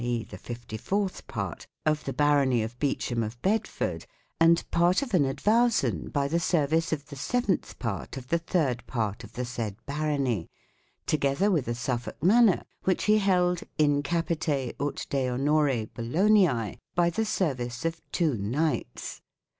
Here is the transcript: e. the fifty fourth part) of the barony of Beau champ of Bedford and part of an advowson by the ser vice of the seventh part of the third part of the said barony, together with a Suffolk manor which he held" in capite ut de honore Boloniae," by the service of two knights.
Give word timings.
e. 0.03 0.23
the 0.23 0.37
fifty 0.39 0.77
fourth 0.77 1.27
part) 1.27 1.67
of 1.85 2.05
the 2.05 2.11
barony 2.11 2.63
of 2.63 2.79
Beau 2.79 2.95
champ 2.95 3.23
of 3.23 3.39
Bedford 3.43 4.07
and 4.39 4.63
part 4.71 5.03
of 5.03 5.13
an 5.13 5.25
advowson 5.25 6.11
by 6.11 6.27
the 6.27 6.39
ser 6.39 6.65
vice 6.65 6.91
of 6.91 7.05
the 7.09 7.15
seventh 7.15 7.77
part 7.77 8.17
of 8.17 8.29
the 8.29 8.39
third 8.39 8.83
part 8.87 9.23
of 9.23 9.33
the 9.33 9.45
said 9.45 9.75
barony, 9.85 10.49
together 11.05 11.51
with 11.51 11.67
a 11.67 11.75
Suffolk 11.75 12.17
manor 12.23 12.63
which 12.83 13.03
he 13.03 13.19
held" 13.19 13.61
in 13.87 14.01
capite 14.01 14.73
ut 14.79 15.05
de 15.11 15.27
honore 15.29 15.85
Boloniae," 15.93 16.79
by 16.95 17.11
the 17.11 17.23
service 17.23 17.85
of 17.85 18.01
two 18.11 18.33
knights. 18.39 19.21